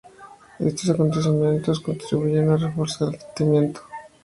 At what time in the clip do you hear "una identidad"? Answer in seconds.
3.53-3.67